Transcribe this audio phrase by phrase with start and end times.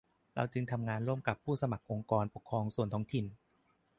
[0.35, 3.25] เราจึงทำงานร่วมกับผู้สมัครองค์กรปกครองส่วนท้องถิ่น